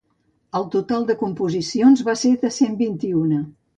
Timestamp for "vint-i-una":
2.81-3.45